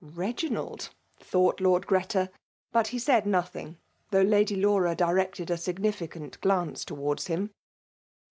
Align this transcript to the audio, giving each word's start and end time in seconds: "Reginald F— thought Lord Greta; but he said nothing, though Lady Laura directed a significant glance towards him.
"Reginald 0.25 0.89
F— 1.19 1.27
thought 1.27 1.61
Lord 1.61 1.85
Greta; 1.85 2.31
but 2.71 2.87
he 2.87 2.97
said 2.97 3.27
nothing, 3.27 3.77
though 4.09 4.23
Lady 4.23 4.55
Laura 4.55 4.95
directed 4.95 5.51
a 5.51 5.59
significant 5.59 6.41
glance 6.41 6.83
towards 6.83 7.27
him. 7.27 7.51